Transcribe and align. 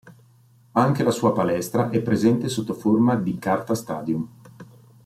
Anche 0.71 1.03
la 1.03 1.11
sua 1.11 1.31
palestra 1.31 1.91
è 1.91 2.01
presente 2.01 2.49
sotto 2.49 2.73
forma 2.73 3.13
di 3.15 3.37
carta 3.37 3.75
Stadium. 3.75 4.27